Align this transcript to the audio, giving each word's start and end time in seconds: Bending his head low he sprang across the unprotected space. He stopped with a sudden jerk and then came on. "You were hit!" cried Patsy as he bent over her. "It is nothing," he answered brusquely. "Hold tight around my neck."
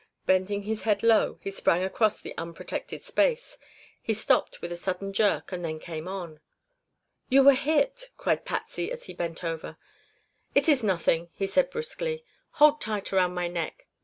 Bending 0.25 0.63
his 0.63 0.81
head 0.81 1.03
low 1.03 1.37
he 1.43 1.51
sprang 1.51 1.83
across 1.83 2.19
the 2.19 2.35
unprotected 2.35 3.03
space. 3.03 3.59
He 4.01 4.15
stopped 4.15 4.59
with 4.59 4.71
a 4.71 4.75
sudden 4.75 5.13
jerk 5.13 5.51
and 5.51 5.63
then 5.63 5.77
came 5.79 6.07
on. 6.07 6.39
"You 7.29 7.43
were 7.43 7.53
hit!" 7.53 8.09
cried 8.17 8.43
Patsy 8.43 8.91
as 8.91 9.03
he 9.03 9.13
bent 9.13 9.43
over 9.43 9.73
her. 9.73 9.77
"It 10.55 10.67
is 10.67 10.81
nothing," 10.83 11.29
he 11.35 11.45
answered 11.45 11.69
brusquely. 11.69 12.25
"Hold 12.53 12.81
tight 12.81 13.13
around 13.13 13.35
my 13.35 13.47
neck." 13.47 13.85